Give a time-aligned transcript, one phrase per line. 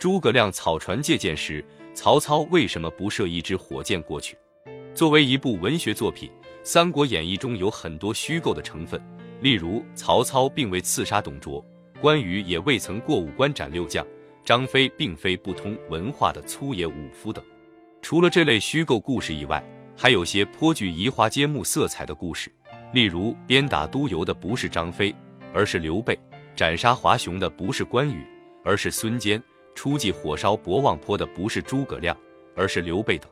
[0.00, 1.62] 诸葛亮草船借箭时，
[1.92, 4.34] 曹操为什么不射一支火箭过去？
[4.94, 6.26] 作为一部文学作品，
[6.62, 8.98] 《三国演义》中有很多虚构的成分，
[9.42, 11.62] 例如曹操并未刺杀董卓，
[12.00, 14.02] 关羽也未曾过五关斩六将，
[14.42, 17.44] 张飞并非不通文化的粗野武夫等。
[18.00, 19.62] 除了这类虚构故事以外，
[19.94, 22.50] 还有些颇具移花接木色彩的故事，
[22.94, 25.14] 例如鞭打督邮的不是张飞，
[25.52, 26.14] 而是刘备；
[26.56, 28.24] 斩杀华雄的不是关羽，
[28.64, 29.38] 而是孙坚。
[29.74, 32.16] 出计火烧博望坡的不是诸葛亮，
[32.54, 33.30] 而是刘备等。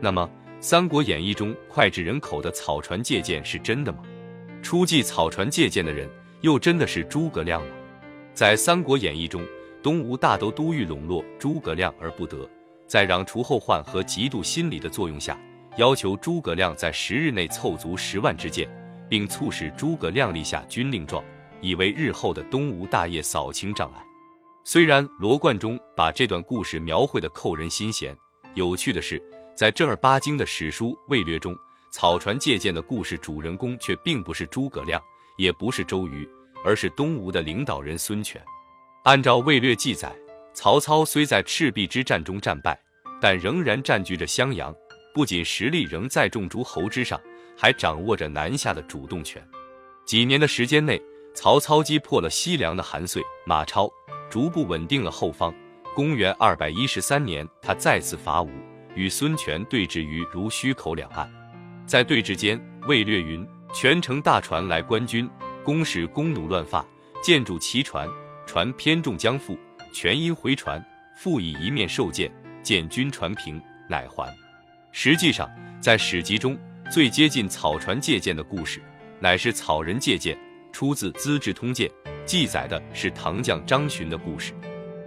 [0.00, 0.28] 那么，
[0.60, 3.98] 《三国演义》中脍炙人口的草船借箭是真的吗？
[4.62, 6.08] 出计草船借箭的人
[6.40, 7.68] 又真的是诸葛亮吗？
[8.32, 9.44] 在《三国演义》中，
[9.82, 12.48] 东吴大都督欲笼络诸葛亮而不得，
[12.86, 15.38] 在攘除后患和嫉妒心理的作用下，
[15.76, 18.68] 要求诸葛亮在十日内凑足十万支箭，
[19.08, 21.22] 并促使诸葛亮立下军令状，
[21.60, 24.02] 以为日后的东吴大业扫清障碍。
[24.66, 28.16] 虽然罗贯中把这段故事描绘的扣人心弦，
[28.54, 29.22] 有趣的是，
[29.54, 31.54] 在正儿八经的史书《魏略》中，
[31.92, 34.98] 草船借箭的故事主人公却并不是诸葛亮，
[35.36, 36.26] 也不是周瑜，
[36.64, 38.42] 而是东吴的领导人孙权。
[39.02, 40.10] 按照《魏略》记载，
[40.54, 42.80] 曹操虽在赤壁之战中战败，
[43.20, 44.74] 但仍然占据着襄阳，
[45.12, 47.20] 不仅实力仍在众诸侯之上，
[47.54, 49.46] 还掌握着南下的主动权。
[50.06, 50.98] 几年的时间内，
[51.34, 53.90] 曹操击破了西凉的韩遂、马超。
[54.34, 55.54] 逐步稳定了后方。
[55.94, 58.50] 公元二百一十三年，他再次伐吴，
[58.96, 61.32] 与孙权对峙于濡须口两岸。
[61.86, 65.30] 在对峙间，魏略云：“权乘大船来观军，
[65.62, 66.84] 公使弓弩乱发，
[67.22, 68.08] 箭著其船，
[68.44, 69.56] 船偏重将覆。
[69.92, 70.84] 权因回船，
[71.16, 72.28] 复以一面受箭，
[72.60, 74.28] 见军船平，乃还。”
[74.90, 75.48] 实际上，
[75.80, 76.58] 在史籍中
[76.90, 78.82] 最接近草船借箭的故事，
[79.20, 80.36] 乃是草人借箭，
[80.74, 81.88] 出自《资治通鉴》。
[82.26, 84.52] 记载的是唐将张巡的故事，《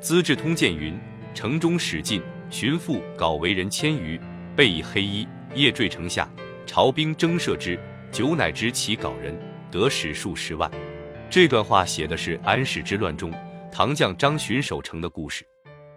[0.00, 0.98] 资治通鉴》云：
[1.34, 4.20] 城中使进，巡抚稿为人千余，
[4.56, 6.28] 备以黑衣，夜坠城下，
[6.66, 7.78] 朝兵征射之，
[8.10, 9.38] 久乃知其稿人，
[9.70, 10.68] 得使数十万。
[11.30, 13.32] 这段话写的是安史之乱中
[13.70, 15.46] 唐将张巡守城的故事。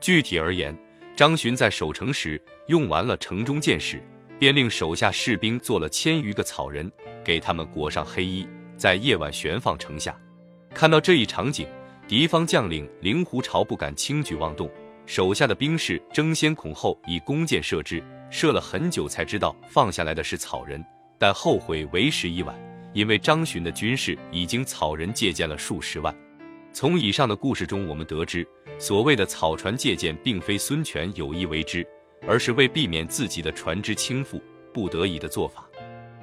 [0.00, 0.74] 具体而言，
[1.14, 4.00] 张巡在守城时用完了城中箭矢，
[4.38, 6.90] 便令手下士兵做了千余个草人，
[7.24, 8.48] 给他们裹上黑衣，
[8.80, 10.18] 在夜晚悬放城下。
[10.72, 11.68] 看到这一场景，
[12.08, 14.70] 敌方将领令狐潮不敢轻举妄动，
[15.04, 20.82] 手下的兵士争先恐后以弓箭射之，射了很久才知道放下来的是草人，
[21.18, 22.58] 但后悔为时已晚，
[22.94, 26.16] 因为张巡的军士已经草人借箭了数十万。
[26.72, 28.48] 从以上的故事中，我们得知，
[28.78, 31.86] 所谓的草船借箭，并非孙权有意为之，
[32.26, 34.40] 而是为避免自己的船只倾覆，
[34.72, 35.68] 不得已的做法。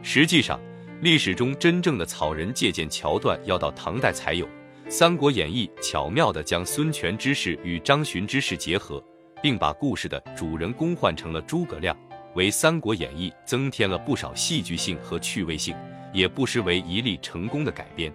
[0.01, 0.59] 实际上，
[0.99, 4.45] 历史中真正的草人借箭桥段要到唐代才有，
[4.89, 9.03] 《三国演义》巧妙地将孙权之事与张巡之事结合，
[9.41, 11.95] 并把故事的主人公换成了诸葛亮，
[12.33, 15.75] 为《三国演义》增添了不少戏剧性和趣味性，
[16.11, 18.11] 也不失为一例成功的改编。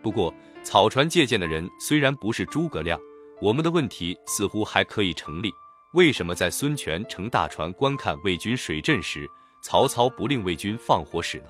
[0.00, 2.96] 不过，草船借箭的人虽然不是诸葛亮，
[3.40, 5.50] 我们的问题似乎还可以成立：
[5.94, 9.28] 为什么在孙权乘大船观看魏军水阵时，
[9.64, 11.46] 曹操不令魏军放火使呢？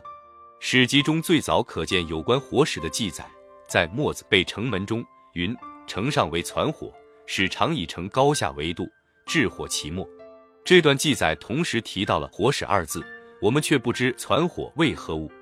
[0.63, 3.27] 史籍中最早可见有关火矢的记载，
[3.67, 5.57] 在《墨子被城门》中云
[5.89, 6.93] ：“城上为攒火，
[7.25, 8.87] 使常以城高下为度，
[9.25, 10.07] 置火其末。”
[10.63, 13.03] 这段记载同时提到了“火矢”二字，
[13.41, 15.33] 我们却不知攒火为何物。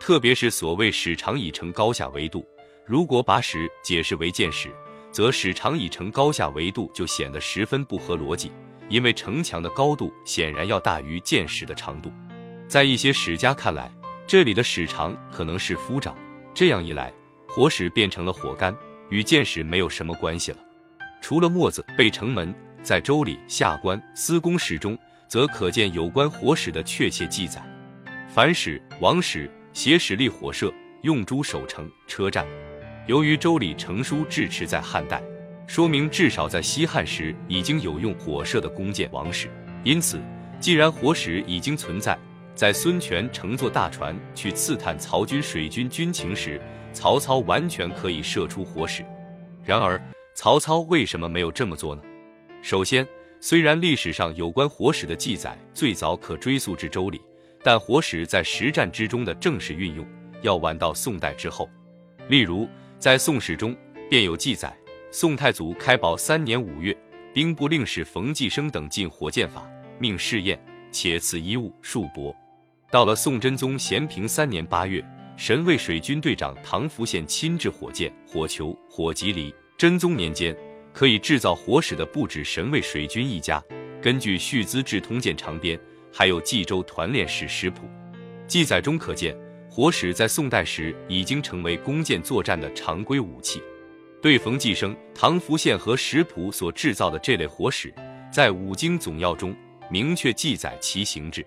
[0.00, 2.42] 特别是所谓“使常以城高下为度”，
[2.86, 4.70] 如果把“矢”解释为箭矢，
[5.10, 8.50] 则“使常以城高下为度”就显得十分不合逻辑，
[8.88, 12.10] 因为城墙的高度显然要大于箭矢的长度。
[12.66, 13.92] 在一些史家看来，
[14.32, 16.16] 这里的矢长可能是夫长，
[16.54, 17.12] 这样一来，
[17.46, 18.74] 火矢变成了火干，
[19.10, 20.58] 与箭矢没有什么关系了。
[21.20, 24.98] 除了墨子背城门，在周礼下官司公史中，
[25.28, 27.62] 则可见有关火矢的确切记载。
[28.26, 30.72] 凡矢、王矢挟矢立火射，
[31.02, 32.46] 用诸守城、车站。
[33.06, 35.22] 由于周礼成书至迟在汉代，
[35.66, 39.50] 说明至少在西汉时已经有用火射的弓箭王矢，
[39.84, 40.18] 因此，
[40.58, 42.18] 既然火矢已经存在。
[42.54, 46.60] 在孙权乘坐大船去刺探曹军水军军情时，
[46.92, 49.04] 曹操完全可以射出火矢。
[49.64, 50.00] 然而，
[50.34, 52.02] 曹操为什么没有这么做呢？
[52.60, 53.06] 首先，
[53.40, 57.20] 虽然历史上有关火矢的记载最早可追溯至周礼，
[57.62, 60.06] 但火矢在实战之中的正式运用
[60.42, 61.68] 要晚到宋代之后。
[62.28, 62.68] 例如，
[62.98, 63.74] 在《宋史》中
[64.10, 64.76] 便有记载：
[65.10, 66.96] 宋太祖开宝三年五月，
[67.32, 69.66] 兵部令史冯继生等进火箭法，
[69.98, 70.62] 命试验，
[70.92, 72.34] 且赐衣物数帛。
[72.92, 75.02] 到了宋真宗咸平三年八月，
[75.34, 79.50] 神卫水军队长唐福宪亲制火箭、火球、火棘离。
[79.78, 80.54] 真宗年间，
[80.92, 83.64] 可以制造火矢的不止神卫水军一家。
[84.02, 85.74] 根据《续资治通鉴长编》，
[86.12, 87.88] 还有冀州团练使食谱
[88.46, 89.34] 记载中可见，
[89.70, 93.62] 火矢在宋代时已经成为弓箭作战的常规武器。
[94.20, 97.90] 对冯继生、唐福宪和石谱所制造的这类火矢，
[98.30, 99.56] 在《五经总要》中
[99.90, 101.42] 明确记载其形制。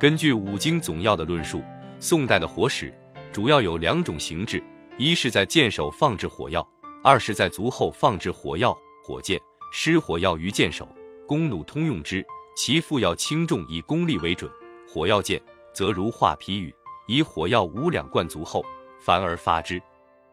[0.00, 1.62] 根据《五经总要》的论述，
[1.98, 2.90] 宋代的火矢
[3.30, 4.64] 主要有两种形制：
[4.96, 6.66] 一是在箭首放置火药，
[7.04, 8.74] 二是在足后放置火药、
[9.04, 9.38] 火箭。
[9.74, 10.88] 施火药于箭首。
[11.28, 12.24] 弓弩通用之，
[12.56, 14.50] 其副要轻重以功力为准。
[14.88, 15.38] 火药箭
[15.74, 16.74] 则如画皮语，
[17.06, 18.64] 以火药五两灌足后，
[19.02, 19.78] 凡而发之。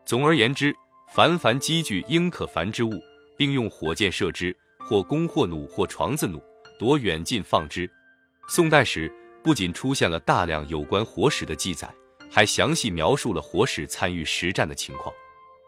[0.06, 0.74] 总而言之，
[1.14, 2.94] 凡凡积聚应可凡之物，
[3.38, 6.42] 并用火箭射之，或弓或弩或床子弩，
[6.80, 7.90] 夺远近放之。
[8.48, 9.14] 宋代时
[9.48, 11.90] 不仅出现了大量有关火矢的记载，
[12.30, 15.16] 还详细描述了火矢参与实战的情况。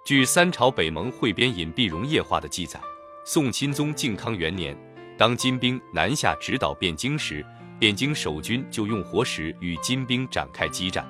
[0.05, 2.77] 据三朝北盟汇编《隐蔽荣夜话》的记载，
[3.23, 4.77] 宋钦宗靖康元年。
[5.17, 7.41] 当金兵南下直捣汴京时，
[7.79, 11.07] 汴京守军就用火矢与金兵展开激战。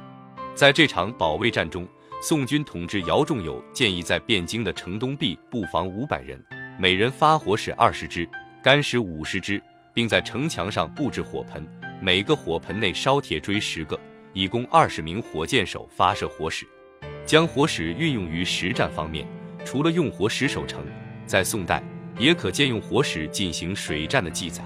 [0.54, 1.88] 在这场保卫战中，
[2.22, 6.40] 宋军统治姚仲友建议在汴京的城东壁布防五百人，
[6.78, 8.30] 每人发火矢二十支，
[8.64, 9.60] 干矢五十支，
[9.92, 11.68] 并在城墙上布置火盆，
[12.02, 14.00] 每个火盆内烧铁锥十个，
[14.34, 16.66] 以供二十名火箭手发射火矢。
[17.26, 19.28] 将火矢运用于实战方面，
[19.64, 20.86] 除了用火矢守城，
[21.26, 21.84] 在宋代。
[22.18, 24.62] 也可见用火矢进行水战的记载，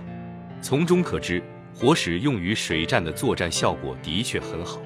[0.59, 1.39] 从中可知
[1.71, 4.81] 火矢用于水战的作战效果的确很好。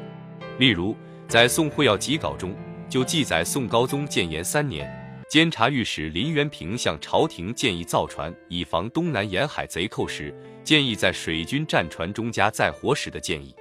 [0.59, 0.93] 例如，
[1.29, 2.53] 在《宋会要集稿》中
[2.89, 4.85] 就记载，宋高宗建炎三年，
[5.27, 10.33] 监察御史林元平向朝廷建议造船以防东南沿海贼寇时，
[10.63, 13.53] 建议在水军战船中加载火矢的建议。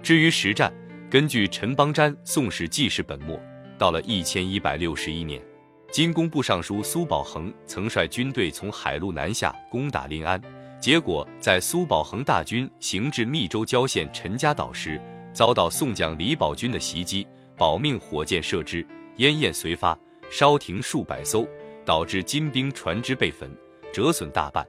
[0.00, 0.72] 至于实战，
[1.10, 3.36] 根据陈邦瞻《宋史纪事本末》，
[3.76, 5.42] 到了一千一百六十一年。
[5.90, 10.40] 金工部尚书苏保恒曾率军队从海路南下攻打临安，
[10.80, 15.00] 结果在苏保恒大军行至密州郊县陈家岛时，
[15.32, 17.26] 遭到宋将李宝军的袭击，
[17.56, 18.86] 保命火箭射之，
[19.16, 19.98] 烟焰随发，
[20.30, 21.46] 烧停数百艘，
[21.84, 23.50] 导致金兵船只被焚，
[23.92, 24.66] 折损大半。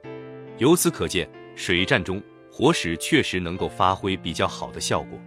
[0.58, 5.18] 由此可见，水战中火矢确实能够发挥比较好的效果。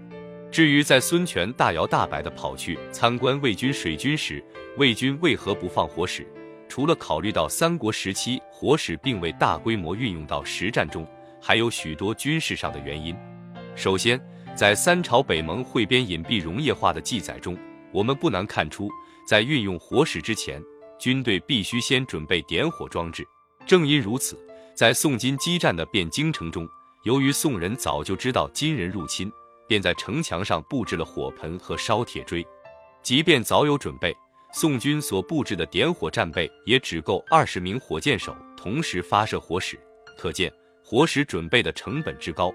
[0.51, 4.44] 至于在孙权大摇大摆地跑去参观魏军水军时，
[4.77, 6.27] 魏军为何不放火矢？
[6.69, 11.07] 除了考虑到三国时期火矢并未大规模运用到实战中，
[11.41, 13.15] 还有许多军事上的原因。
[13.75, 14.19] 首先，
[14.56, 17.57] 在三朝北盟汇编《隐蔽溶液化》的记载中，
[17.91, 18.89] 我们不难看出，
[19.25, 20.62] 在运用火矢之前，
[21.00, 23.25] 军队必须先准备点火装置。
[23.66, 24.38] 正因如此，
[24.75, 26.68] 在宋金激战的汴京城中，
[27.04, 29.31] 由于宋人早就知道金人入侵，
[29.68, 32.46] 便在城墙上布置了火盆和烧铁锥。
[33.02, 34.16] 即便早有准备，
[34.54, 39.80] 宋军所布置的点火战备也只够二十名火箭手同时发射火矢，
[40.18, 40.52] 可见
[40.84, 42.54] 火矢准备的成本之高。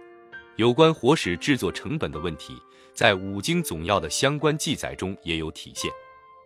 [0.57, 2.57] 有关火矢制作成本的问题，
[2.93, 5.91] 在《五经总要》的相关记载中也有体现。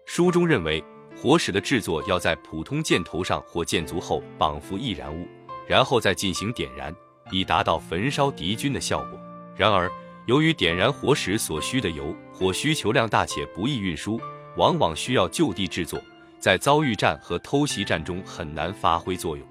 [0.05, 0.83] 书中认为，
[1.17, 5.27] 火矢的制作要在普通箭头上或箭足后绑缚易燃物，
[5.67, 6.95] 然后再进行点燃，
[7.31, 9.21] 以达到焚烧敌军的效果。
[9.57, 9.91] 然而，
[10.27, 14.21] 由于点燃火矢所需的油火需求量大且不易运输。
[14.59, 15.99] 往往需要就地制作，
[16.39, 19.47] 在遭遇战和偷袭战中很难发挥作用。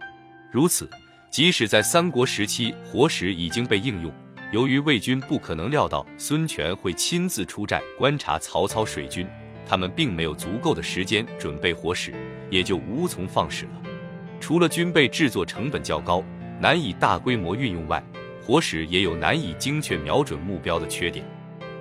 [0.51, 0.88] 如此，
[1.31, 4.13] 即使在三国时期，火矢已经被应用，
[4.51, 9.27] 由于魏军不可能料到孙权会亲自出战观察曹操水军，
[9.65, 12.13] 他们并没有足够的时间准备火矢，
[12.50, 13.82] 也就无从放矢了。
[14.39, 16.24] 除了军备制作成本较高，
[16.60, 18.03] 难以大规模运用外，
[18.41, 21.25] 火矢也有难以精确瞄准目标的缺点。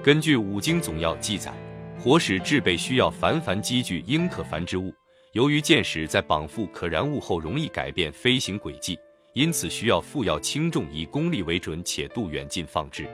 [0.03, 1.53] 根据《五经总要》记载。
[2.03, 4.91] 火矢制备需要繁繁积聚应可繁之物，
[5.33, 8.99] 由于箭矢在绑缚可燃物后容易改变飞行轨迹，
[9.35, 13.07] 因此需要副要轻重以功力为准且度远近放置。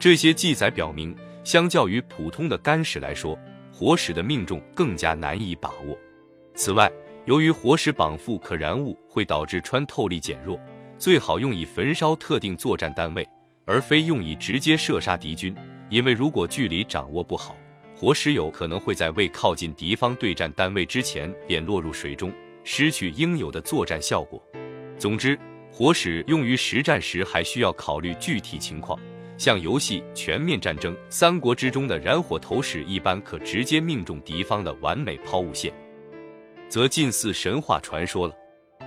[0.00, 3.38] 这些记载表明，相较于普通的干矢来说，
[3.76, 5.98] 火矢的命中更加难以把握。
[6.54, 6.88] 此外，
[7.24, 10.56] 由于火矢绑缚可燃物会导致穿透力减弱，
[10.96, 13.28] 最好用以焚烧特定作战单位，
[13.64, 15.52] 而非用以直接射杀敌军，
[15.90, 17.56] 因为如果距离掌握不好。
[17.96, 24.40] 火矢有可能会在未靠近敌方对战单位之前便落入水中，失去应有的作战效果。
[24.96, 25.36] 总之，
[25.72, 28.96] 火矢用于实战时还需要考虑具体情况。
[29.36, 35.72] 像游戏《全面战争》《三国之中的燃火投矢，一般可直接命中敌方的完美抛物线，
[36.68, 38.34] 则近似神话传说了。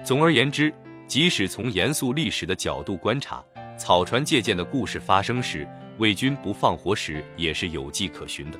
[0.05, 0.73] 总而言之，
[1.05, 3.43] 即使从严肃历史的角度观察，
[3.77, 8.59] 草船借箭的故事发生时，魏军不放火矢也是有迹可循的。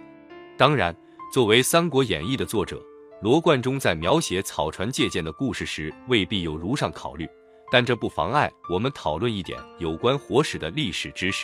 [0.58, 0.96] 当然，
[1.34, 2.82] 作为《三国演义》的作者，
[3.22, 7.28] 罗贯中在描写草船借箭的故事时，未必有如上考虑，
[7.72, 11.36] 但这不妨碍我们讨论一点有关火史的历史知识。